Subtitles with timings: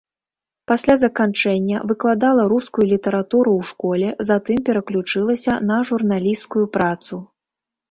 [0.69, 7.25] Пасля заканчэння выкладала рускую літаратуру ў школе, затым пераключылася на журналісцкую працу.